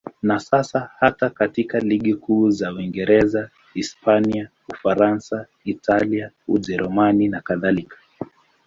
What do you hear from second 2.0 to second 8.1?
kuu za Uingereza, Hispania, Ufaransa, Italia, Ujerumani nakadhalika.